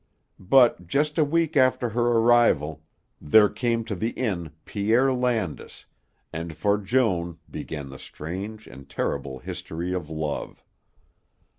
[0.39, 2.81] But, just a week after her arrival,
[3.21, 5.85] there came to the inn Pierre Landis
[6.33, 10.63] and for Joan began the strange and terrible history of love.